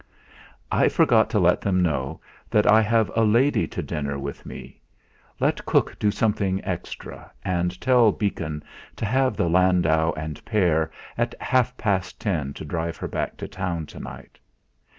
[0.71, 4.81] "I forgot to let them know that I have a lady to dinner with me.
[5.39, 8.63] Let cook do something extra, and tell Beacon
[8.95, 13.47] to have the landau and pair at half past ten to drive her back to
[13.47, 14.39] Town to night.